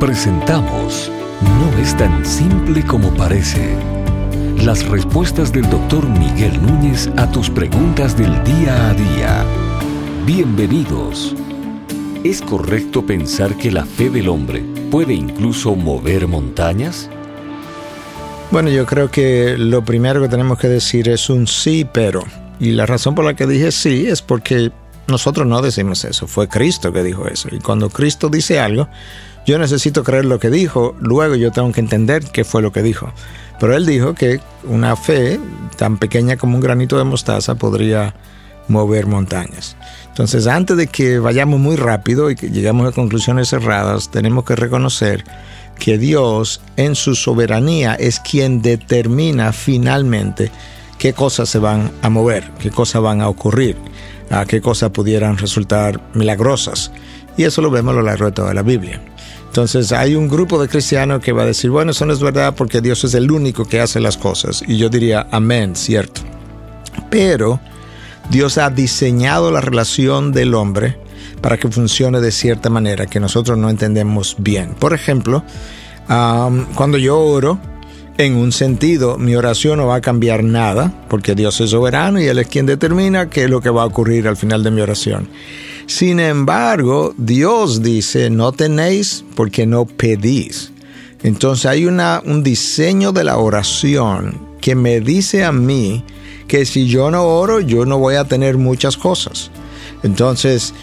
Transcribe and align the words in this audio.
Presentamos 0.00 1.10
No 1.40 1.78
es 1.78 1.96
tan 1.96 2.22
simple 2.26 2.84
como 2.84 3.08
parece. 3.14 3.74
Las 4.62 4.86
respuestas 4.86 5.54
del 5.54 5.70
doctor 5.70 6.06
Miguel 6.06 6.60
Núñez 6.60 7.08
a 7.16 7.30
tus 7.30 7.48
preguntas 7.48 8.14
del 8.14 8.44
día 8.44 8.90
a 8.90 8.92
día. 8.92 9.44
Bienvenidos. 10.26 11.34
¿Es 12.24 12.42
correcto 12.42 13.06
pensar 13.06 13.56
que 13.56 13.72
la 13.72 13.86
fe 13.86 14.10
del 14.10 14.28
hombre 14.28 14.62
puede 14.90 15.14
incluso 15.14 15.74
mover 15.74 16.28
montañas? 16.28 17.08
Bueno, 18.50 18.68
yo 18.68 18.84
creo 18.84 19.10
que 19.10 19.56
lo 19.56 19.82
primero 19.82 20.20
que 20.20 20.28
tenemos 20.28 20.58
que 20.58 20.68
decir 20.68 21.08
es 21.08 21.30
un 21.30 21.46
sí, 21.46 21.88
pero. 21.90 22.22
Y 22.60 22.72
la 22.72 22.84
razón 22.84 23.14
por 23.14 23.24
la 23.24 23.32
que 23.32 23.46
dije 23.46 23.72
sí 23.72 24.06
es 24.06 24.20
porque 24.20 24.70
nosotros 25.08 25.46
no 25.46 25.62
decimos 25.62 26.04
eso, 26.04 26.26
fue 26.26 26.48
Cristo 26.48 26.92
que 26.92 27.02
dijo 27.02 27.26
eso. 27.26 27.48
Y 27.50 27.60
cuando 27.60 27.88
Cristo 27.88 28.28
dice 28.28 28.60
algo, 28.60 28.88
yo 29.46 29.58
necesito 29.58 30.02
creer 30.02 30.24
lo 30.24 30.40
que 30.40 30.50
dijo, 30.50 30.96
luego 31.00 31.36
yo 31.36 31.52
tengo 31.52 31.70
que 31.72 31.80
entender 31.80 32.24
qué 32.24 32.44
fue 32.44 32.62
lo 32.62 32.72
que 32.72 32.82
dijo. 32.82 33.12
Pero 33.60 33.74
él 33.76 33.86
dijo 33.86 34.14
que 34.14 34.40
una 34.64 34.96
fe 34.96 35.40
tan 35.76 35.98
pequeña 35.98 36.36
como 36.36 36.56
un 36.56 36.60
granito 36.60 36.98
de 36.98 37.04
mostaza 37.04 37.54
podría 37.54 38.14
mover 38.68 39.06
montañas. 39.06 39.76
Entonces, 40.08 40.46
antes 40.46 40.76
de 40.76 40.88
que 40.88 41.20
vayamos 41.20 41.60
muy 41.60 41.76
rápido 41.76 42.30
y 42.30 42.34
que 42.34 42.50
llegamos 42.50 42.88
a 42.88 42.92
conclusiones 42.92 43.48
cerradas, 43.48 44.10
tenemos 44.10 44.44
que 44.44 44.56
reconocer 44.56 45.24
que 45.78 45.96
Dios 45.96 46.60
en 46.76 46.94
su 46.94 47.14
soberanía 47.14 47.94
es 47.94 48.18
quien 48.18 48.62
determina 48.62 49.52
finalmente 49.52 50.50
qué 50.98 51.12
cosas 51.12 51.48
se 51.48 51.58
van 51.58 51.92
a 52.02 52.08
mover, 52.08 52.50
qué 52.58 52.70
cosas 52.70 53.02
van 53.02 53.20
a 53.20 53.28
ocurrir, 53.28 53.76
a 54.30 54.44
qué 54.46 54.60
cosas 54.60 54.90
pudieran 54.90 55.38
resultar 55.38 56.00
milagrosas. 56.14 56.90
Y 57.36 57.44
eso 57.44 57.62
lo 57.62 57.70
vemos 57.70 57.92
a 57.92 57.96
lo 57.96 58.02
largo 58.02 58.24
de 58.26 58.32
toda 58.32 58.54
la 58.54 58.62
Biblia. 58.62 59.00
Entonces 59.56 59.90
hay 59.92 60.14
un 60.14 60.28
grupo 60.28 60.60
de 60.60 60.68
cristianos 60.68 61.22
que 61.22 61.32
va 61.32 61.44
a 61.44 61.46
decir, 61.46 61.70
bueno, 61.70 61.92
eso 61.92 62.04
no 62.04 62.12
es 62.12 62.20
verdad 62.20 62.54
porque 62.54 62.82
Dios 62.82 63.04
es 63.04 63.14
el 63.14 63.30
único 63.30 63.64
que 63.64 63.80
hace 63.80 64.00
las 64.00 64.18
cosas. 64.18 64.62
Y 64.68 64.76
yo 64.76 64.90
diría, 64.90 65.28
amén, 65.30 65.74
cierto. 65.74 66.20
Pero 67.08 67.58
Dios 68.28 68.58
ha 68.58 68.68
diseñado 68.68 69.50
la 69.50 69.62
relación 69.62 70.30
del 70.30 70.52
hombre 70.52 70.98
para 71.40 71.56
que 71.56 71.68
funcione 71.68 72.20
de 72.20 72.32
cierta 72.32 72.68
manera 72.68 73.06
que 73.06 73.18
nosotros 73.18 73.56
no 73.56 73.70
entendemos 73.70 74.36
bien. 74.36 74.74
Por 74.74 74.92
ejemplo, 74.92 75.42
cuando 76.06 76.98
yo 76.98 77.18
oro, 77.18 77.58
en 78.18 78.36
un 78.36 78.52
sentido, 78.52 79.16
mi 79.16 79.36
oración 79.36 79.78
no 79.78 79.86
va 79.86 79.94
a 79.94 80.00
cambiar 80.02 80.44
nada, 80.44 80.92
porque 81.08 81.34
Dios 81.34 81.58
es 81.62 81.70
soberano 81.70 82.20
y 82.20 82.26
Él 82.26 82.38
es 82.38 82.46
quien 82.46 82.66
determina 82.66 83.30
qué 83.30 83.44
es 83.44 83.50
lo 83.50 83.62
que 83.62 83.70
va 83.70 83.84
a 83.84 83.86
ocurrir 83.86 84.28
al 84.28 84.36
final 84.36 84.62
de 84.62 84.70
mi 84.70 84.82
oración. 84.82 85.30
Sin 85.86 86.18
embargo, 86.18 87.14
Dios 87.16 87.82
dice, 87.82 88.28
no 88.28 88.52
tenéis 88.52 89.24
porque 89.34 89.66
no 89.66 89.86
pedís. 89.86 90.72
Entonces 91.22 91.66
hay 91.66 91.86
un 91.86 92.42
diseño 92.42 93.12
de 93.12 93.24
la 93.24 93.38
oración 93.38 94.38
que 94.60 94.74
me 94.74 95.00
dice 95.00 95.44
a 95.44 95.52
mí 95.52 96.04
que 96.48 96.64
si 96.64 96.86
yo 96.88 97.10
no 97.10 97.24
oro, 97.24 97.60
yo 97.60 97.86
no 97.86 97.98
voy 97.98 98.16
a 98.16 98.24
tener 98.24 98.56
muchas 98.58 98.96
cosas. 98.96 99.50
Entonces, 100.02 100.74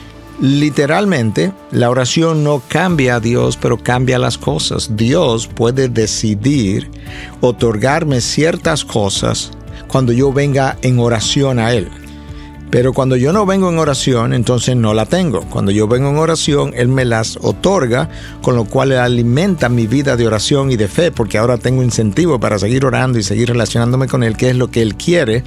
literalmente, 0.41 1.51
la 1.71 1.89
oración 1.89 2.43
no 2.43 2.61
cambia 2.67 3.15
a 3.15 3.19
Dios, 3.19 3.57
pero 3.57 3.77
cambia 3.77 4.19
las 4.19 4.37
cosas. 4.37 4.95
Dios 4.95 5.47
puede 5.47 5.89
decidir 5.89 6.89
otorgarme 7.41 8.21
ciertas 8.21 8.83
cosas 8.83 9.51
cuando 9.87 10.11
yo 10.11 10.33
venga 10.33 10.77
en 10.81 10.99
oración 10.99 11.59
a 11.59 11.73
Él. 11.73 11.89
Pero 12.73 12.91
cuando 12.91 13.15
yo 13.15 13.31
no 13.33 13.45
vengo 13.45 13.69
en 13.69 13.77
oración, 13.77 14.33
entonces 14.33 14.75
no 14.75 14.95
la 14.95 15.05
tengo. 15.05 15.41
Cuando 15.41 15.69
yo 15.69 15.87
vengo 15.87 16.09
en 16.09 16.17
oración, 16.17 16.73
Él 16.75 16.87
me 16.87 17.05
las 17.05 17.37
otorga, 17.39 18.09
con 18.41 18.55
lo 18.55 18.65
cual 18.65 18.93
alimenta 18.93 19.69
mi 19.69 19.85
vida 19.85 20.17
de 20.17 20.25
oración 20.25 20.71
y 20.71 20.75
de 20.75 20.87
fe, 20.87 21.11
porque 21.11 21.37
ahora 21.37 21.59
tengo 21.59 21.83
incentivo 21.83 22.39
para 22.39 22.57
seguir 22.57 22.83
orando 22.83 23.19
y 23.19 23.23
seguir 23.23 23.49
relacionándome 23.49 24.07
con 24.07 24.23
Él, 24.23 24.35
que 24.35 24.49
es 24.49 24.55
lo 24.55 24.71
que 24.71 24.81
Él 24.81 24.95
quiere. 24.95 25.43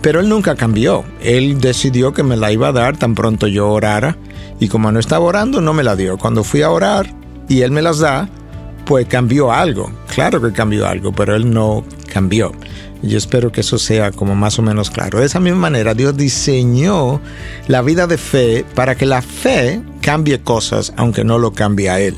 Pero 0.00 0.20
Él 0.20 0.28
nunca 0.28 0.54
cambió. 0.54 1.02
Él 1.20 1.60
decidió 1.60 2.12
que 2.12 2.22
me 2.22 2.36
la 2.36 2.52
iba 2.52 2.68
a 2.68 2.72
dar 2.72 2.96
tan 2.96 3.16
pronto 3.16 3.48
yo 3.48 3.68
orara. 3.68 4.16
Y 4.60 4.68
como 4.68 4.92
no 4.92 5.00
estaba 5.00 5.24
orando, 5.24 5.60
no 5.60 5.72
me 5.72 5.82
la 5.82 5.96
dio. 5.96 6.18
Cuando 6.18 6.44
fui 6.44 6.62
a 6.62 6.70
orar 6.70 7.12
y 7.48 7.62
Él 7.62 7.72
me 7.72 7.82
las 7.82 7.98
da, 7.98 8.28
pues 8.86 9.08
cambió 9.08 9.50
algo. 9.50 9.90
Claro 10.06 10.40
que 10.40 10.52
cambió 10.52 10.86
algo, 10.86 11.10
pero 11.10 11.34
Él 11.34 11.52
no 11.52 11.82
cambió. 12.14 12.52
Yo 13.02 13.18
espero 13.18 13.50
que 13.50 13.62
eso 13.62 13.76
sea 13.76 14.12
como 14.12 14.36
más 14.36 14.60
o 14.60 14.62
menos 14.62 14.88
claro. 14.88 15.18
De 15.18 15.26
esa 15.26 15.40
misma 15.40 15.58
manera, 15.58 15.94
Dios 15.94 16.16
diseñó 16.16 17.20
la 17.66 17.82
vida 17.82 18.06
de 18.06 18.16
fe 18.16 18.64
para 18.76 18.94
que 18.94 19.04
la 19.04 19.20
fe 19.20 19.82
cambie 20.00 20.40
cosas, 20.40 20.92
aunque 20.96 21.24
no 21.24 21.38
lo 21.38 21.52
cambie 21.52 21.90
a 21.90 21.98
Él. 21.98 22.14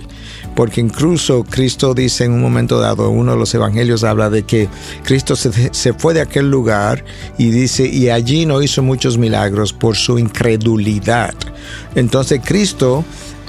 Porque 0.55 0.83
incluso 0.83 1.45
Cristo 1.45 1.95
dice 1.95 2.25
en 2.25 2.33
un 2.33 2.43
momento 2.43 2.79
dado, 2.79 3.09
uno 3.09 3.33
de 3.33 3.39
los 3.39 3.55
evangelios 3.55 4.05
habla 4.05 4.29
de 4.29 4.43
que 4.43 4.69
Cristo 5.03 5.35
se, 5.35 5.73
se 5.73 5.95
fue 5.95 6.13
de 6.13 6.21
aquel 6.21 6.51
lugar 6.51 7.03
y 7.39 7.51
dice, 7.51 7.87
y 7.87 8.11
allí 8.11 8.45
no 8.45 8.63
hizo 8.63 8.83
muchos 8.83 9.17
milagros 9.17 9.73
por 9.73 9.97
su 9.97 10.19
incredulidad. 10.19 11.35
Entonces 11.95 12.41
Cristo 12.45 13.03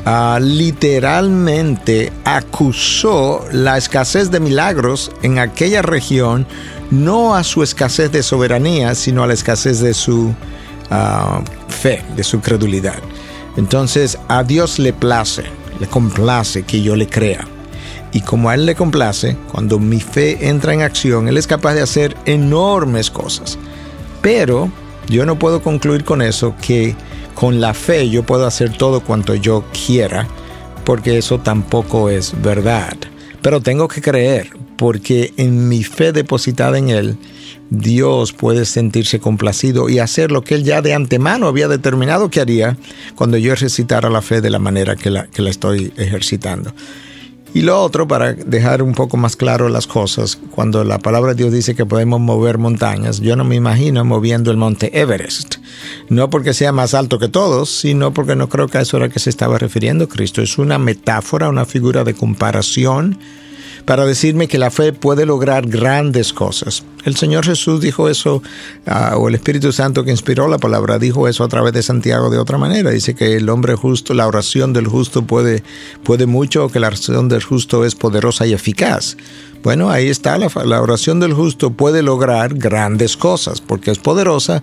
Uh, 0.07 0.39
literalmente 0.39 2.13
acusó 2.23 3.43
la 3.51 3.77
escasez 3.77 4.31
de 4.31 4.39
milagros 4.39 5.11
en 5.21 5.37
aquella 5.37 5.81
región 5.81 6.47
no 6.91 7.35
a 7.35 7.43
su 7.43 7.61
escasez 7.61 8.09
de 8.13 8.23
soberanía, 8.23 8.95
sino 8.95 9.21
a 9.21 9.27
la 9.27 9.33
escasez 9.33 9.81
de 9.81 9.93
su 9.93 10.33
ah, 10.89 11.41
fe, 11.67 12.05
de 12.15 12.23
su 12.23 12.39
credulidad. 12.39 12.95
Entonces 13.57 14.17
a 14.29 14.43
Dios 14.43 14.79
le 14.79 14.93
place, 14.93 15.43
le 15.77 15.87
complace 15.87 16.63
que 16.63 16.81
yo 16.81 16.95
le 16.95 17.09
crea. 17.09 17.45
Y 18.13 18.21
como 18.21 18.49
a 18.49 18.55
Él 18.55 18.65
le 18.65 18.75
complace, 18.75 19.35
cuando 19.51 19.77
mi 19.77 19.99
fe 19.99 20.47
entra 20.47 20.73
en 20.73 20.83
acción, 20.83 21.27
Él 21.27 21.35
es 21.35 21.47
capaz 21.47 21.73
de 21.73 21.81
hacer 21.81 22.15
enormes 22.25 23.11
cosas. 23.11 23.57
Pero 24.21 24.71
yo 25.09 25.25
no 25.25 25.37
puedo 25.37 25.61
concluir 25.61 26.05
con 26.05 26.21
eso 26.21 26.55
que 26.61 26.95
con 27.37 27.61
la 27.61 27.75
fe 27.75 28.09
yo 28.09 28.23
puedo 28.23 28.47
hacer 28.47 28.75
todo 28.75 29.01
cuanto 29.01 29.35
yo 29.35 29.63
quiera, 29.85 30.27
porque 30.83 31.19
eso 31.19 31.37
tampoco 31.37 32.09
es 32.09 32.33
verdad. 32.41 32.97
Pero 33.43 33.61
tengo 33.61 33.87
que 33.87 34.01
creer, 34.01 34.49
porque 34.75 35.35
en 35.37 35.69
mi 35.69 35.83
fe 35.83 36.13
depositada 36.13 36.79
en 36.79 36.89
Él, 36.89 37.17
Dios 37.69 38.33
puede 38.33 38.65
sentirse 38.65 39.19
complacido 39.19 39.87
y 39.87 39.99
hacer 39.99 40.31
lo 40.31 40.43
que 40.43 40.55
Él 40.55 40.63
ya 40.63 40.81
de 40.81 40.95
antemano 40.95 41.47
había 41.47 41.67
determinado 41.67 42.31
que 42.31 42.41
haría 42.41 42.75
cuando 43.13 43.37
yo 43.37 43.53
ejercitara 43.53 44.09
la 44.09 44.23
fe 44.23 44.41
de 44.41 44.49
la 44.49 44.57
manera 44.57 44.95
que 44.95 45.11
la, 45.11 45.27
que 45.27 45.43
la 45.43 45.51
estoy 45.51 45.93
ejercitando. 45.95 46.73
Y 47.53 47.61
lo 47.61 47.81
otro, 47.81 48.07
para 48.07 48.33
dejar 48.33 48.81
un 48.83 48.93
poco 48.93 49.17
más 49.17 49.35
claro 49.35 49.69
las 49.69 49.87
cosas, 49.87 50.37
cuando 50.51 50.83
la 50.83 50.99
palabra 50.99 51.33
de 51.33 51.43
Dios 51.43 51.53
dice 51.53 51.75
que 51.75 51.85
podemos 51.85 52.19
mover 52.19 52.57
montañas, 52.57 53.19
yo 53.19 53.35
no 53.35 53.43
me 53.43 53.55
imagino 53.55 54.03
moviendo 54.05 54.51
el 54.51 54.57
monte 54.57 54.99
Everest. 54.99 55.55
No 56.09 56.29
porque 56.29 56.53
sea 56.53 56.71
más 56.71 56.93
alto 56.93 57.19
que 57.19 57.29
todos, 57.29 57.69
sino 57.69 58.13
porque 58.13 58.35
no 58.35 58.49
creo 58.49 58.67
que 58.67 58.77
a 58.77 58.81
eso 58.81 58.97
era 58.97 59.09
que 59.09 59.19
se 59.19 59.29
estaba 59.29 59.57
refiriendo 59.57 60.07
Cristo. 60.07 60.41
Es 60.41 60.57
una 60.57 60.77
metáfora, 60.77 61.49
una 61.49 61.65
figura 61.65 62.03
de 62.03 62.13
comparación 62.13 63.17
para 63.85 64.05
decirme 64.05 64.49
que 64.49 64.57
la 64.57 64.69
fe 64.69 64.91
puede 64.91 65.25
lograr 65.25 65.65
grandes 65.65 66.33
cosas. 66.33 66.83
El 67.07 67.15
Señor 67.15 67.45
Jesús 67.45 67.79
dijo 67.79 68.09
eso, 68.09 68.43
ah, 68.85 69.15
o 69.15 69.29
el 69.29 69.35
Espíritu 69.35 69.71
Santo 69.71 70.03
que 70.03 70.11
inspiró 70.11 70.49
la 70.49 70.57
palabra, 70.57 70.99
dijo 70.99 71.29
eso 71.29 71.45
a 71.45 71.47
través 71.47 71.71
de 71.71 71.81
Santiago 71.81 72.29
de 72.29 72.37
otra 72.37 72.57
manera. 72.57 72.91
Dice 72.91 73.15
que 73.15 73.37
el 73.37 73.47
hombre 73.47 73.75
justo, 73.75 74.13
la 74.13 74.27
oración 74.27 74.73
del 74.73 74.87
justo 74.87 75.21
puede, 75.21 75.63
puede 76.03 76.25
mucho, 76.25 76.67
que 76.67 76.81
la 76.81 76.87
oración 76.87 77.29
del 77.29 77.41
justo 77.41 77.85
es 77.85 77.95
poderosa 77.95 78.45
y 78.45 78.51
eficaz. 78.51 79.15
Bueno, 79.63 79.89
ahí 79.89 80.09
está, 80.09 80.37
la, 80.37 80.51
la 80.65 80.81
oración 80.81 81.21
del 81.21 81.31
justo 81.31 81.71
puede 81.71 82.03
lograr 82.03 82.55
grandes 82.55 83.15
cosas, 83.15 83.61
porque 83.61 83.91
es 83.91 83.99
poderosa 83.99 84.61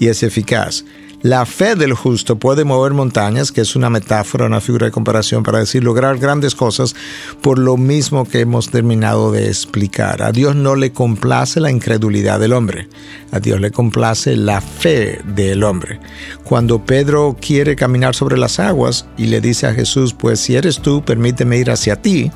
y 0.00 0.08
es 0.08 0.24
eficaz. 0.24 0.84
La 1.24 1.46
fe 1.46 1.74
del 1.74 1.94
justo 1.94 2.36
puede 2.36 2.64
mover 2.64 2.92
montañas, 2.92 3.50
que 3.50 3.62
es 3.62 3.76
una 3.76 3.88
metáfora, 3.88 4.44
una 4.44 4.60
figura 4.60 4.84
de 4.84 4.92
comparación 4.92 5.42
para 5.42 5.60
decir 5.60 5.82
lograr 5.82 6.18
grandes 6.18 6.54
cosas 6.54 6.94
por 7.40 7.58
lo 7.58 7.78
mismo 7.78 8.26
que 8.26 8.40
hemos 8.40 8.68
terminado 8.68 9.32
de 9.32 9.46
explicar. 9.46 10.22
A 10.22 10.32
Dios 10.32 10.54
no 10.54 10.76
le 10.76 10.92
complace 10.92 11.60
la 11.60 11.70
incredulidad 11.70 12.40
del 12.40 12.52
hombre, 12.52 12.90
a 13.32 13.40
Dios 13.40 13.58
le 13.58 13.70
complace 13.70 14.36
la 14.36 14.60
fe 14.60 15.22
del 15.24 15.64
hombre. 15.64 15.98
Cuando 16.42 16.84
Pedro 16.84 17.38
quiere 17.40 17.74
caminar 17.74 18.14
sobre 18.14 18.36
las 18.36 18.60
aguas 18.60 19.06
y 19.16 19.28
le 19.28 19.40
dice 19.40 19.66
a 19.66 19.72
Jesús, 19.72 20.12
pues 20.12 20.40
si 20.40 20.56
eres 20.56 20.80
tú, 20.80 21.02
permíteme 21.06 21.56
ir 21.56 21.70
hacia 21.70 22.02
ti, 22.02 22.30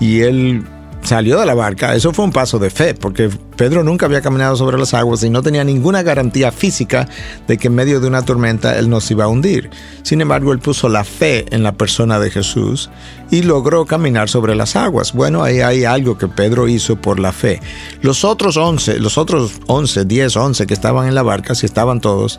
y 0.00 0.22
él 0.22 0.64
salió 1.06 1.38
de 1.38 1.46
la 1.46 1.54
barca, 1.54 1.94
eso 1.94 2.12
fue 2.12 2.24
un 2.24 2.32
paso 2.32 2.58
de 2.58 2.70
fe, 2.70 2.94
porque 2.94 3.30
Pedro 3.56 3.82
nunca 3.82 4.06
había 4.06 4.20
caminado 4.20 4.56
sobre 4.56 4.78
las 4.78 4.92
aguas 4.92 5.22
y 5.22 5.30
no 5.30 5.42
tenía 5.42 5.64
ninguna 5.64 6.02
garantía 6.02 6.52
física 6.52 7.08
de 7.46 7.56
que 7.56 7.68
en 7.68 7.74
medio 7.74 8.00
de 8.00 8.08
una 8.08 8.22
tormenta 8.22 8.78
él 8.78 8.90
no 8.90 9.00
se 9.00 9.14
iba 9.14 9.24
a 9.24 9.28
hundir. 9.28 9.70
Sin 10.02 10.20
embargo, 10.20 10.52
él 10.52 10.58
puso 10.58 10.88
la 10.88 11.04
fe 11.04 11.46
en 11.50 11.62
la 11.62 11.72
persona 11.72 12.18
de 12.18 12.30
Jesús 12.30 12.90
y 13.30 13.42
logró 13.42 13.86
caminar 13.86 14.28
sobre 14.28 14.54
las 14.54 14.76
aguas. 14.76 15.12
Bueno, 15.12 15.42
ahí 15.42 15.60
hay 15.60 15.84
algo 15.84 16.18
que 16.18 16.28
Pedro 16.28 16.68
hizo 16.68 16.96
por 16.96 17.18
la 17.18 17.32
fe. 17.32 17.60
Los 18.02 18.24
otros 18.24 18.56
11, 18.56 18.98
los 18.98 19.18
otros 19.18 19.52
11, 19.66 20.04
10, 20.04 20.36
11 20.36 20.66
que 20.66 20.74
estaban 20.74 21.08
en 21.08 21.14
la 21.14 21.22
barca, 21.22 21.54
si 21.54 21.66
estaban 21.66 22.00
todos, 22.00 22.38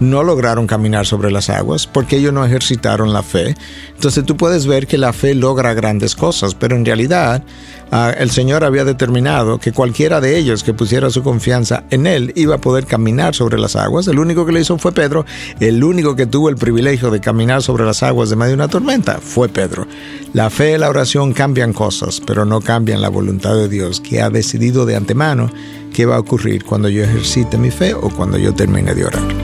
no 0.00 0.22
lograron 0.22 0.66
caminar 0.66 1.06
sobre 1.06 1.30
las 1.30 1.50
aguas 1.50 1.86
porque 1.86 2.16
ellos 2.16 2.32
no 2.32 2.44
ejercitaron 2.44 3.12
la 3.12 3.22
fe. 3.22 3.54
Entonces 3.94 4.24
tú 4.24 4.36
puedes 4.36 4.66
ver 4.66 4.86
que 4.86 4.98
la 4.98 5.12
fe 5.12 5.34
logra 5.34 5.74
grandes 5.74 6.14
cosas, 6.14 6.54
pero 6.54 6.76
en 6.76 6.84
realidad 6.84 7.44
ah, 7.90 8.12
el 8.16 8.30
Señor 8.30 8.64
había 8.64 8.84
determinado 8.84 9.58
que 9.58 9.72
cualquiera 9.72 10.20
de 10.20 10.36
ellos 10.36 10.62
que 10.62 10.74
pusiera 10.74 11.10
su 11.10 11.22
confianza 11.22 11.84
en 11.90 12.06
Él 12.06 12.32
iba 12.36 12.56
a 12.56 12.60
poder 12.60 12.86
caminar 12.86 13.34
sobre 13.34 13.58
las 13.58 13.76
aguas. 13.76 14.06
El 14.08 14.18
único 14.18 14.44
que 14.44 14.52
lo 14.52 14.60
hizo 14.60 14.78
fue 14.78 14.92
Pedro, 14.92 15.24
el 15.60 15.82
único 15.82 16.16
que 16.16 16.26
tuvo 16.26 16.48
el 16.48 16.56
privilegio 16.56 17.10
de 17.10 17.20
caminar 17.20 17.62
sobre 17.62 17.84
las 17.84 18.02
aguas 18.02 18.30
de 18.30 18.36
medio 18.36 18.50
de 18.50 18.54
una 18.54 18.68
tormenta 18.68 19.18
fue 19.22 19.48
Pedro. 19.48 19.86
La 20.32 20.50
fe 20.50 20.74
y 20.74 20.78
la 20.78 20.88
oración 20.88 21.32
cambian 21.32 21.72
cosas, 21.72 22.20
pero 22.24 22.44
no 22.44 22.60
cambian 22.60 23.00
la 23.00 23.08
voluntad 23.08 23.54
de 23.54 23.68
Dios 23.68 24.00
que 24.00 24.20
ha 24.20 24.30
decidido 24.30 24.84
de 24.86 24.96
antemano 24.96 25.50
qué 25.92 26.06
va 26.06 26.16
a 26.16 26.20
ocurrir 26.20 26.64
cuando 26.64 26.88
yo 26.88 27.04
ejercite 27.04 27.56
mi 27.56 27.70
fe 27.70 27.94
o 27.94 28.10
cuando 28.10 28.36
yo 28.36 28.52
termine 28.52 28.94
de 28.94 29.04
orar. 29.04 29.43